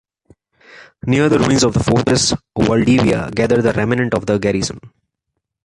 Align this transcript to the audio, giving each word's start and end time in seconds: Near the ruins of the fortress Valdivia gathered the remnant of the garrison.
Near 1.05 1.29
the 1.29 1.37
ruins 1.37 1.63
of 1.63 1.75
the 1.75 1.83
fortress 1.83 2.33
Valdivia 2.57 3.29
gathered 3.29 3.61
the 3.61 3.73
remnant 3.73 4.15
of 4.15 4.25
the 4.25 4.39
garrison. 4.39 4.79